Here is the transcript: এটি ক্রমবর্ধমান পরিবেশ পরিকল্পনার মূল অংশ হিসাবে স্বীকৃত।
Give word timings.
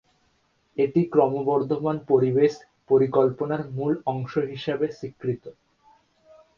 এটি 0.77 1.01
ক্রমবর্ধমান 1.09 1.97
পরিবেশ 2.09 2.53
পরিকল্পনার 2.89 3.61
মূল 3.71 3.93
অংশ 4.05 4.33
হিসাবে 4.51 4.85
স্বীকৃত। 4.91 5.43